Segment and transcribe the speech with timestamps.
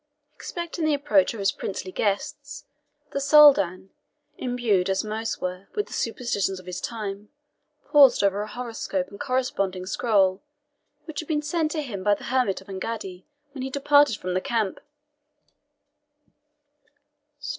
[0.33, 2.65] Expecting the approach of his princely guests,
[3.11, 3.91] the Soldan,
[4.35, 7.29] imbued, as most were, with the superstitions of his time,
[7.91, 10.41] paused over a horoscope and corresponding scroll,
[11.05, 14.33] which had been sent to him by the hermit of Engaddi when he departed from
[14.33, 14.79] the camp.